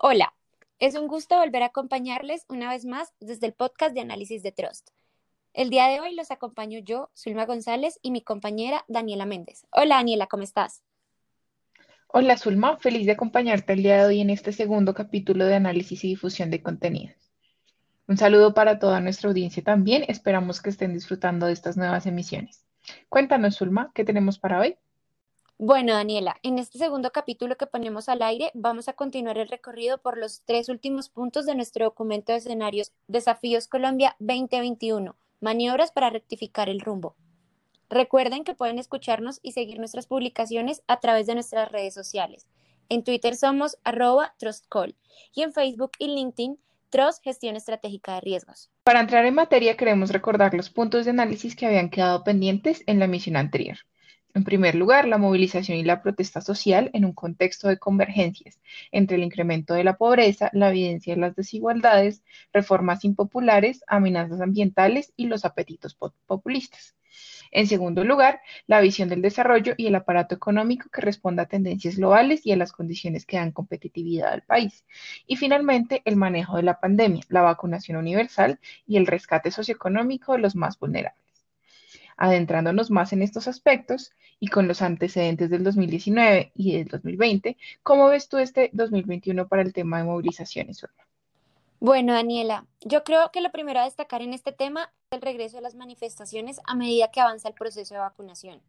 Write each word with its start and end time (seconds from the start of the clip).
Hola, 0.00 0.32
es 0.78 0.94
un 0.94 1.08
gusto 1.08 1.36
volver 1.38 1.64
a 1.64 1.66
acompañarles 1.66 2.44
una 2.48 2.70
vez 2.70 2.84
más 2.84 3.12
desde 3.18 3.48
el 3.48 3.52
podcast 3.52 3.94
de 3.94 4.00
análisis 4.00 4.44
de 4.44 4.52
Trust. 4.52 4.90
El 5.52 5.70
día 5.70 5.88
de 5.88 5.98
hoy 5.98 6.14
los 6.14 6.30
acompaño 6.30 6.78
yo, 6.78 7.10
Zulma 7.16 7.46
González, 7.46 7.98
y 8.00 8.12
mi 8.12 8.22
compañera 8.22 8.84
Daniela 8.86 9.26
Méndez. 9.26 9.66
Hola 9.72 9.96
Daniela, 9.96 10.28
¿cómo 10.28 10.44
estás? 10.44 10.84
Hola 12.06 12.38
Zulma, 12.38 12.76
feliz 12.76 13.06
de 13.06 13.12
acompañarte 13.12 13.72
el 13.72 13.82
día 13.82 13.98
de 13.98 14.06
hoy 14.06 14.20
en 14.20 14.30
este 14.30 14.52
segundo 14.52 14.94
capítulo 14.94 15.46
de 15.46 15.56
análisis 15.56 16.04
y 16.04 16.10
difusión 16.10 16.52
de 16.52 16.62
contenidos. 16.62 17.16
Un 18.06 18.18
saludo 18.18 18.54
para 18.54 18.78
toda 18.78 19.00
nuestra 19.00 19.30
audiencia 19.30 19.64
también, 19.64 20.04
esperamos 20.06 20.62
que 20.62 20.70
estén 20.70 20.94
disfrutando 20.94 21.46
de 21.46 21.54
estas 21.54 21.76
nuevas 21.76 22.06
emisiones. 22.06 22.64
Cuéntanos 23.08 23.56
Zulma, 23.56 23.90
¿qué 23.96 24.04
tenemos 24.04 24.38
para 24.38 24.60
hoy? 24.60 24.76
Bueno, 25.60 25.94
Daniela, 25.94 26.36
en 26.44 26.60
este 26.60 26.78
segundo 26.78 27.10
capítulo 27.10 27.56
que 27.56 27.66
ponemos 27.66 28.08
al 28.08 28.22
aire, 28.22 28.52
vamos 28.54 28.86
a 28.86 28.92
continuar 28.92 29.38
el 29.38 29.48
recorrido 29.48 29.98
por 29.98 30.16
los 30.16 30.42
tres 30.44 30.68
últimos 30.68 31.08
puntos 31.08 31.46
de 31.46 31.56
nuestro 31.56 31.86
documento 31.86 32.30
de 32.30 32.38
escenarios 32.38 32.92
Desafíos 33.08 33.66
Colombia 33.66 34.14
2021, 34.20 35.16
maniobras 35.40 35.90
para 35.90 36.10
rectificar 36.10 36.68
el 36.68 36.80
rumbo. 36.80 37.16
Recuerden 37.90 38.44
que 38.44 38.54
pueden 38.54 38.78
escucharnos 38.78 39.40
y 39.42 39.50
seguir 39.50 39.80
nuestras 39.80 40.06
publicaciones 40.06 40.84
a 40.86 41.00
través 41.00 41.26
de 41.26 41.34
nuestras 41.34 41.72
redes 41.72 41.92
sociales. 41.92 42.46
En 42.88 43.02
Twitter 43.02 43.34
somos 43.34 43.78
arroba 43.82 44.36
trustcall 44.38 44.94
y 45.34 45.42
en 45.42 45.52
Facebook 45.52 45.90
y 45.98 46.06
LinkedIn 46.06 46.56
Trust 46.88 47.24
Gestión 47.24 47.56
Estratégica 47.56 48.14
de 48.14 48.20
Riesgos. 48.20 48.70
Para 48.84 49.00
entrar 49.00 49.24
en 49.24 49.34
materia 49.34 49.76
queremos 49.76 50.10
recordar 50.10 50.54
los 50.54 50.70
puntos 50.70 51.04
de 51.04 51.10
análisis 51.10 51.56
que 51.56 51.66
habían 51.66 51.90
quedado 51.90 52.22
pendientes 52.22 52.84
en 52.86 53.00
la 53.00 53.06
emisión 53.06 53.34
anterior. 53.34 53.78
En 54.34 54.44
primer 54.44 54.74
lugar, 54.74 55.06
la 55.06 55.18
movilización 55.18 55.76
y 55.78 55.84
la 55.84 56.00
protesta 56.00 56.40
social 56.40 56.90
en 56.94 57.04
un 57.04 57.12
contexto 57.12 57.68
de 57.68 57.78
convergencias 57.78 58.60
entre 58.92 59.16
el 59.16 59.22
incremento 59.24 59.74
de 59.74 59.84
la 59.84 59.96
pobreza, 59.96 60.48
la 60.54 60.70
evidencia 60.70 61.14
de 61.14 61.20
las 61.20 61.36
desigualdades, 61.36 62.22
reformas 62.52 63.04
impopulares, 63.04 63.84
amenazas 63.86 64.40
ambientales 64.40 65.12
y 65.16 65.26
los 65.26 65.44
apetitos 65.44 65.94
populistas. 66.26 66.94
En 67.50 67.66
segundo 67.66 68.04
lugar, 68.04 68.40
la 68.66 68.80
visión 68.80 69.08
del 69.08 69.22
desarrollo 69.22 69.74
y 69.76 69.86
el 69.86 69.94
aparato 69.94 70.34
económico 70.34 70.88
que 70.90 71.00
responda 71.00 71.44
a 71.44 71.48
tendencias 71.48 71.96
globales 71.96 72.46
y 72.46 72.52
a 72.52 72.56
las 72.56 72.72
condiciones 72.72 73.26
que 73.26 73.36
dan 73.38 73.52
competitividad 73.52 74.32
al 74.32 74.42
país. 74.42 74.84
Y 75.26 75.36
finalmente, 75.36 76.02
el 76.04 76.16
manejo 76.16 76.56
de 76.56 76.62
la 76.62 76.80
pandemia, 76.80 77.24
la 77.28 77.42
vacunación 77.42 77.96
universal 77.98 78.60
y 78.86 78.96
el 78.96 79.06
rescate 79.06 79.50
socioeconómico 79.50 80.32
de 80.32 80.38
los 80.38 80.56
más 80.56 80.78
vulnerables. 80.78 81.27
Adentrándonos 82.18 82.90
más 82.90 83.14
en 83.14 83.22
estos 83.22 83.48
aspectos 83.48 84.12
y 84.40 84.48
con 84.48 84.68
los 84.68 84.82
antecedentes 84.82 85.48
del 85.48 85.64
2019 85.64 86.52
y 86.54 86.76
del 86.76 86.88
2020, 86.88 87.56
¿cómo 87.82 88.08
ves 88.08 88.28
tú 88.28 88.36
este 88.36 88.68
2021 88.74 89.48
para 89.48 89.62
el 89.62 89.72
tema 89.72 89.98
de 89.98 90.04
movilizaciones? 90.04 90.84
Bueno, 91.80 92.12
Daniela, 92.12 92.66
yo 92.80 93.04
creo 93.04 93.30
que 93.30 93.40
lo 93.40 93.52
primero 93.52 93.78
a 93.78 93.84
destacar 93.84 94.20
en 94.20 94.34
este 94.34 94.50
tema 94.50 94.92
es 95.10 95.16
el 95.16 95.22
regreso 95.22 95.56
de 95.56 95.62
las 95.62 95.76
manifestaciones 95.76 96.60
a 96.66 96.74
medida 96.74 97.10
que 97.12 97.20
avanza 97.20 97.48
el 97.48 97.54
proceso 97.54 97.94
de 97.94 98.00
vacunación. 98.00 98.60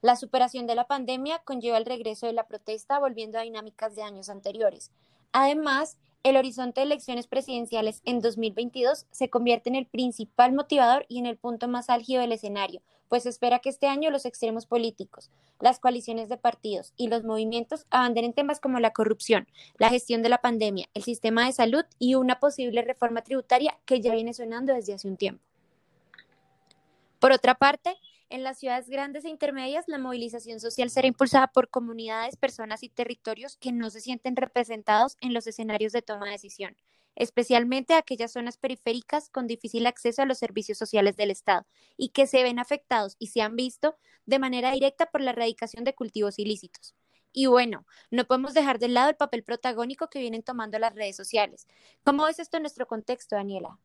La 0.00 0.16
superación 0.16 0.66
de 0.66 0.74
la 0.74 0.86
pandemia 0.86 1.40
conlleva 1.40 1.76
el 1.76 1.84
regreso 1.84 2.26
de 2.26 2.32
la 2.32 2.46
protesta 2.46 2.98
volviendo 2.98 3.38
a 3.38 3.42
dinámicas 3.42 3.94
de 3.94 4.02
años 4.02 4.30
anteriores. 4.30 4.90
Además, 5.32 5.98
el 6.22 6.36
horizonte 6.36 6.80
de 6.80 6.86
elecciones 6.86 7.26
presidenciales 7.26 8.02
en 8.04 8.20
2022 8.20 9.06
se 9.10 9.30
convierte 9.30 9.68
en 9.68 9.76
el 9.76 9.86
principal 9.86 10.52
motivador 10.52 11.06
y 11.08 11.18
en 11.18 11.26
el 11.26 11.36
punto 11.36 11.68
más 11.68 11.88
álgido 11.88 12.20
del 12.20 12.32
escenario, 12.32 12.82
pues 13.08 13.22
se 13.22 13.28
espera 13.28 13.60
que 13.60 13.68
este 13.68 13.86
año 13.86 14.10
los 14.10 14.26
extremos 14.26 14.66
políticos, 14.66 15.30
las 15.60 15.78
coaliciones 15.78 16.28
de 16.28 16.36
partidos 16.36 16.92
y 16.96 17.08
los 17.08 17.24
movimientos 17.24 17.86
abanderen 17.90 18.32
temas 18.32 18.60
como 18.60 18.80
la 18.80 18.92
corrupción, 18.92 19.46
la 19.78 19.88
gestión 19.88 20.22
de 20.22 20.28
la 20.28 20.40
pandemia, 20.40 20.88
el 20.94 21.04
sistema 21.04 21.46
de 21.46 21.52
salud 21.52 21.84
y 21.98 22.14
una 22.14 22.40
posible 22.40 22.82
reforma 22.82 23.22
tributaria 23.22 23.78
que 23.84 24.00
ya 24.00 24.12
viene 24.12 24.34
sonando 24.34 24.74
desde 24.74 24.94
hace 24.94 25.08
un 25.08 25.16
tiempo. 25.16 25.42
Por 27.18 27.32
otra 27.32 27.54
parte, 27.54 27.96
en 28.28 28.42
las 28.42 28.58
ciudades 28.58 28.88
grandes 28.88 29.24
e 29.24 29.28
intermedias, 29.28 29.86
la 29.88 29.98
movilización 29.98 30.60
social 30.60 30.90
será 30.90 31.06
impulsada 31.06 31.46
por 31.48 31.70
comunidades, 31.70 32.36
personas 32.36 32.82
y 32.82 32.88
territorios 32.88 33.56
que 33.56 33.72
no 33.72 33.90
se 33.90 34.00
sienten 34.00 34.36
representados 34.36 35.16
en 35.20 35.32
los 35.32 35.46
escenarios 35.46 35.92
de 35.92 36.02
toma 36.02 36.26
de 36.26 36.32
decisión, 36.32 36.76
especialmente 37.14 37.94
aquellas 37.94 38.32
zonas 38.32 38.56
periféricas 38.56 39.30
con 39.30 39.46
difícil 39.46 39.86
acceso 39.86 40.22
a 40.22 40.26
los 40.26 40.38
servicios 40.38 40.78
sociales 40.78 41.16
del 41.16 41.30
Estado 41.30 41.66
y 41.96 42.08
que 42.08 42.26
se 42.26 42.42
ven 42.42 42.58
afectados 42.58 43.16
y 43.18 43.28
se 43.28 43.42
han 43.42 43.56
visto 43.56 43.96
de 44.26 44.38
manera 44.38 44.72
directa 44.72 45.06
por 45.06 45.20
la 45.20 45.30
erradicación 45.30 45.84
de 45.84 45.94
cultivos 45.94 46.38
ilícitos. 46.38 46.94
Y 47.32 47.46
bueno, 47.46 47.86
no 48.10 48.26
podemos 48.26 48.54
dejar 48.54 48.78
de 48.78 48.88
lado 48.88 49.10
el 49.10 49.16
papel 49.16 49.44
protagónico 49.44 50.08
que 50.08 50.20
vienen 50.20 50.42
tomando 50.42 50.78
las 50.78 50.94
redes 50.94 51.16
sociales. 51.16 51.66
¿Cómo 52.02 52.24
ves 52.24 52.38
esto 52.38 52.56
en 52.56 52.62
nuestro 52.62 52.86
contexto, 52.86 53.36
Daniela? 53.36 53.78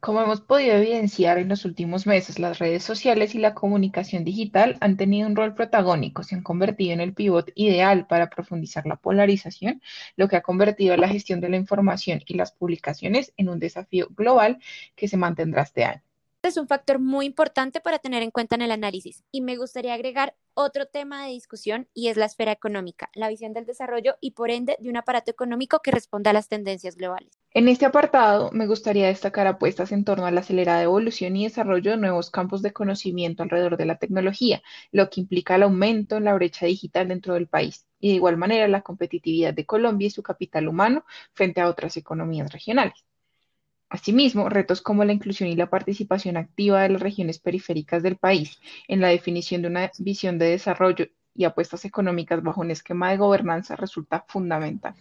Como 0.00 0.22
hemos 0.22 0.40
podido 0.40 0.76
evidenciar 0.76 1.36
en 1.36 1.50
los 1.50 1.66
últimos 1.66 2.06
meses, 2.06 2.38
las 2.38 2.58
redes 2.58 2.82
sociales 2.82 3.34
y 3.34 3.38
la 3.38 3.52
comunicación 3.52 4.24
digital 4.24 4.78
han 4.80 4.96
tenido 4.96 5.28
un 5.28 5.36
rol 5.36 5.54
protagónico, 5.54 6.22
se 6.22 6.34
han 6.34 6.42
convertido 6.42 6.94
en 6.94 7.02
el 7.02 7.12
pivot 7.12 7.52
ideal 7.54 8.06
para 8.06 8.30
profundizar 8.30 8.86
la 8.86 8.96
polarización, 8.96 9.82
lo 10.16 10.28
que 10.28 10.36
ha 10.36 10.42
convertido 10.42 10.96
la 10.96 11.08
gestión 11.08 11.40
de 11.40 11.50
la 11.50 11.58
información 11.58 12.22
y 12.26 12.34
las 12.34 12.52
publicaciones 12.52 13.34
en 13.36 13.50
un 13.50 13.58
desafío 13.58 14.08
global 14.16 14.58
que 14.96 15.06
se 15.06 15.18
mantendrá 15.18 15.62
este 15.62 15.84
año 15.84 16.02
es 16.42 16.56
un 16.56 16.66
factor 16.66 16.98
muy 16.98 17.26
importante 17.26 17.80
para 17.80 17.98
tener 17.98 18.22
en 18.22 18.30
cuenta 18.30 18.54
en 18.54 18.62
el 18.62 18.70
análisis 18.70 19.24
y 19.30 19.42
me 19.42 19.56
gustaría 19.56 19.94
agregar 19.94 20.34
otro 20.54 20.86
tema 20.86 21.26
de 21.26 21.32
discusión 21.32 21.88
y 21.94 22.08
es 22.08 22.16
la 22.16 22.24
esfera 22.24 22.52
económica, 22.52 23.10
la 23.14 23.28
visión 23.28 23.52
del 23.52 23.66
desarrollo 23.66 24.16
y 24.20 24.32
por 24.32 24.50
ende 24.50 24.76
de 24.80 24.88
un 24.88 24.96
aparato 24.96 25.30
económico 25.30 25.80
que 25.80 25.90
responda 25.90 26.30
a 26.30 26.34
las 26.34 26.48
tendencias 26.48 26.96
globales. 26.96 27.39
En 27.52 27.68
este 27.68 27.84
apartado 27.86 28.50
me 28.52 28.66
gustaría 28.66 29.06
destacar 29.08 29.46
apuestas 29.46 29.92
en 29.92 30.04
torno 30.04 30.26
a 30.26 30.30
la 30.30 30.40
acelerada 30.40 30.82
evolución 30.82 31.36
y 31.36 31.44
desarrollo 31.44 31.92
de 31.92 31.96
nuevos 31.96 32.30
campos 32.30 32.62
de 32.62 32.72
conocimiento 32.72 33.42
alrededor 33.42 33.76
de 33.76 33.86
la 33.86 33.98
tecnología, 33.98 34.62
lo 34.92 35.10
que 35.10 35.20
implica 35.20 35.56
el 35.56 35.64
aumento 35.64 36.16
en 36.16 36.24
la 36.24 36.34
brecha 36.34 36.66
digital 36.66 37.08
dentro 37.08 37.34
del 37.34 37.48
país 37.48 37.86
y 38.00 38.10
de 38.10 38.14
igual 38.16 38.36
manera 38.36 38.68
la 38.68 38.82
competitividad 38.82 39.54
de 39.54 39.66
Colombia 39.66 40.06
y 40.06 40.10
su 40.10 40.22
capital 40.22 40.68
humano 40.68 41.04
frente 41.32 41.60
a 41.60 41.68
otras 41.68 41.96
economías 41.96 42.52
regionales. 42.52 43.04
Asimismo, 43.88 44.48
retos 44.48 44.80
como 44.80 45.04
la 45.04 45.12
inclusión 45.12 45.48
y 45.48 45.56
la 45.56 45.70
participación 45.70 46.36
activa 46.36 46.82
de 46.82 46.90
las 46.90 47.02
regiones 47.02 47.40
periféricas 47.40 48.02
del 48.02 48.16
país 48.16 48.60
en 48.86 49.00
la 49.00 49.08
definición 49.08 49.62
de 49.62 49.68
una 49.68 49.90
visión 49.98 50.38
de 50.38 50.50
desarrollo 50.50 51.06
y 51.34 51.44
apuestas 51.44 51.84
económicas 51.84 52.42
bajo 52.42 52.60
un 52.60 52.70
esquema 52.70 53.10
de 53.10 53.16
gobernanza 53.16 53.76
resulta 53.76 54.24
fundamental. 54.28 54.94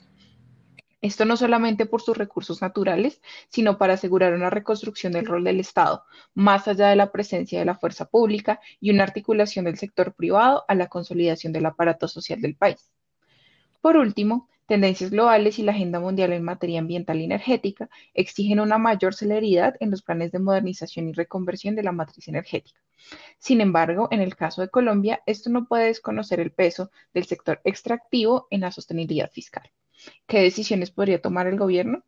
Esto 1.02 1.24
no 1.24 1.38
solamente 1.38 1.86
por 1.86 2.02
sus 2.02 2.18
recursos 2.18 2.62
naturales, 2.62 3.22
sino 3.48 3.78
para 3.78 3.94
asegurar 3.94 4.34
una 4.34 4.50
reconstrucción 4.50 5.14
del 5.14 5.26
rol 5.26 5.46
del 5.46 5.62
Estado, 5.62 6.04
más 6.34 6.68
allá 6.68 6.90
de 6.90 6.98
la 6.98 7.12
presencia 7.12 7.58
de 7.58 7.66
la 7.66 7.78
fuerza 7.78 8.06
pública 8.06 8.60
y 8.82 8.92
una 8.92 9.04
articulación 9.04 9.66
del 9.66 9.78
sector 9.78 10.14
privado 10.14 10.66
a 10.68 10.76
la 10.76 10.88
consolidación 10.88 11.54
del 11.54 11.68
aparato 11.68 12.10
social 12.10 12.42
del 12.42 12.58
país. 12.58 12.92
Por 13.80 13.96
último, 13.96 14.50
tendencias 14.68 15.10
globales 15.10 15.58
y 15.58 15.64
la 15.64 15.72
agenda 15.72 16.02
mundial 16.02 16.34
en 16.34 16.44
materia 16.44 16.80
ambiental 16.80 17.22
y 17.22 17.24
energética 17.24 17.90
exigen 18.14 18.60
una 18.60 18.78
mayor 18.78 19.16
celeridad 19.16 19.76
en 19.80 19.92
los 19.92 20.02
planes 20.02 20.34
de 20.34 20.40
modernización 20.40 21.08
y 21.08 21.14
reconversión 21.14 21.76
de 21.76 21.84
la 21.84 21.94
matriz 21.94 22.28
energética. 22.28 22.80
Sin 23.38 23.62
embargo, 23.62 24.10
en 24.12 24.20
el 24.20 24.36
caso 24.36 24.62
de 24.62 24.70
Colombia, 24.70 25.24
esto 25.26 25.50
no 25.50 25.66
puede 25.66 25.86
desconocer 25.86 26.42
el 26.42 26.52
peso 26.52 26.92
del 27.14 27.26
sector 27.26 27.62
extractivo 27.64 28.48
en 28.52 28.62
la 28.62 28.72
sostenibilidad 28.72 29.32
fiscal. 29.32 29.72
¿Qué 30.28 30.40
decisiones 30.42 30.92
podría 30.92 31.22
tomar 31.22 31.48
el 31.48 31.58
gobierno? 31.58 32.04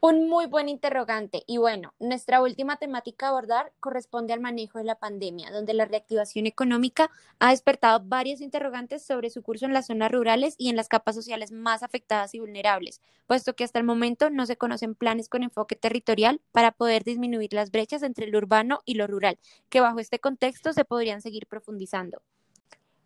Un 0.00 0.28
muy 0.28 0.46
buen 0.46 0.68
interrogante. 0.68 1.42
Y 1.46 1.56
bueno, 1.56 1.94
nuestra 1.98 2.40
última 2.40 2.76
temática 2.76 3.26
a 3.26 3.28
abordar 3.30 3.72
corresponde 3.80 4.32
al 4.32 4.40
manejo 4.40 4.78
de 4.78 4.84
la 4.84 4.98
pandemia, 4.98 5.50
donde 5.50 5.74
la 5.74 5.84
reactivación 5.86 6.46
económica 6.46 7.10
ha 7.40 7.50
despertado 7.50 8.00
varios 8.04 8.40
interrogantes 8.40 9.04
sobre 9.04 9.30
su 9.30 9.42
curso 9.42 9.66
en 9.66 9.72
las 9.72 9.86
zonas 9.86 10.12
rurales 10.12 10.54
y 10.58 10.68
en 10.68 10.76
las 10.76 10.88
capas 10.88 11.16
sociales 11.16 11.50
más 11.50 11.82
afectadas 11.82 12.34
y 12.34 12.38
vulnerables, 12.40 13.00
puesto 13.26 13.56
que 13.56 13.64
hasta 13.64 13.78
el 13.78 13.84
momento 13.84 14.30
no 14.30 14.46
se 14.46 14.56
conocen 14.56 14.94
planes 14.94 15.28
con 15.28 15.42
enfoque 15.42 15.76
territorial 15.76 16.40
para 16.52 16.72
poder 16.72 17.02
disminuir 17.02 17.52
las 17.52 17.70
brechas 17.70 18.02
entre 18.02 18.28
lo 18.28 18.38
urbano 18.38 18.82
y 18.84 18.94
lo 18.94 19.06
rural, 19.06 19.38
que 19.70 19.80
bajo 19.80 19.98
este 19.98 20.20
contexto 20.20 20.72
se 20.72 20.84
podrían 20.84 21.20
seguir 21.20 21.46
profundizando. 21.46 22.22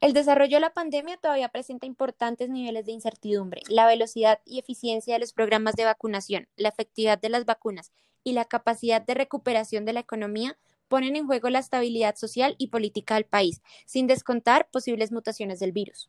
El 0.01 0.15
desarrollo 0.15 0.57
de 0.57 0.61
la 0.61 0.73
pandemia 0.73 1.19
todavía 1.19 1.51
presenta 1.51 1.85
importantes 1.85 2.49
niveles 2.49 2.87
de 2.87 2.93
incertidumbre. 2.93 3.61
La 3.69 3.87
velocidad 3.87 4.41
y 4.47 4.59
eficiencia 4.59 5.13
de 5.13 5.21
los 5.21 5.35
programas 5.35 5.77
de 5.77 5.85
vacunación, 5.85 6.49
la 6.57 6.71
efectividad 6.71 7.21
de 7.21 7.29
las 7.29 7.45
vacunas 7.45 7.93
y 8.25 8.33
la 8.33 8.47
capacidad 8.47 9.03
de 9.03 9.13
recuperación 9.13 9.85
de 9.85 9.93
la 9.93 10.01
economía 10.01 10.57
ponen 10.89 11.17
en 11.17 11.27
juego 11.27 11.51
la 11.51 11.59
estabilidad 11.59 12.17
social 12.17 12.55
y 12.57 12.69
política 12.69 13.15
del 13.15 13.27
país, 13.27 13.61
sin 13.85 14.07
descontar 14.07 14.69
posibles 14.71 15.13
mutaciones 15.13 15.61
del 15.61 15.73
virus. 15.73 16.09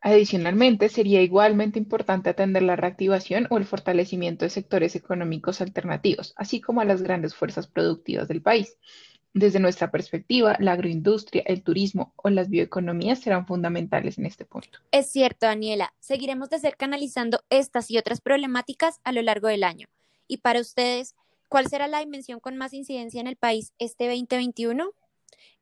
Adicionalmente, 0.00 0.88
sería 0.88 1.22
igualmente 1.22 1.78
importante 1.78 2.30
atender 2.30 2.62
la 2.62 2.76
reactivación 2.76 3.46
o 3.50 3.58
el 3.58 3.64
fortalecimiento 3.64 4.44
de 4.44 4.50
sectores 4.50 4.94
económicos 4.94 5.60
alternativos, 5.60 6.34
así 6.36 6.60
como 6.60 6.80
a 6.80 6.84
las 6.84 7.02
grandes 7.02 7.34
fuerzas 7.34 7.66
productivas 7.66 8.28
del 8.28 8.42
país. 8.42 8.76
Desde 9.34 9.60
nuestra 9.60 9.90
perspectiva, 9.90 10.56
la 10.60 10.72
agroindustria, 10.72 11.42
el 11.46 11.62
turismo 11.62 12.12
o 12.16 12.28
las 12.28 12.50
bioeconomías 12.50 13.20
serán 13.20 13.46
fundamentales 13.46 14.18
en 14.18 14.26
este 14.26 14.44
punto. 14.44 14.78
Es 14.90 15.10
cierto, 15.10 15.46
Daniela. 15.46 15.94
Seguiremos 16.00 16.50
de 16.50 16.58
cerca 16.58 16.84
analizando 16.84 17.42
estas 17.48 17.90
y 17.90 17.96
otras 17.96 18.20
problemáticas 18.20 19.00
a 19.04 19.12
lo 19.12 19.22
largo 19.22 19.48
del 19.48 19.64
año. 19.64 19.88
Y 20.28 20.38
para 20.38 20.60
ustedes, 20.60 21.14
¿cuál 21.48 21.66
será 21.68 21.88
la 21.88 22.00
dimensión 22.00 22.40
con 22.40 22.58
más 22.58 22.74
incidencia 22.74 23.22
en 23.22 23.26
el 23.26 23.36
país 23.36 23.72
este 23.78 24.06
2021? 24.06 24.92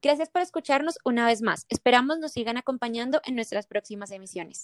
Gracias 0.03 0.31
por 0.31 0.43
escucharnos 0.43 0.99
una 1.05 1.27
vez 1.27 1.41
más. 1.41 1.67
Esperamos 1.69 2.19
nos 2.19 2.33
sigan 2.33 2.57
acompañando 2.57 3.21
en 3.25 3.37
nuestras 3.37 3.67
próximas 3.67 4.11
emisiones. 4.11 4.59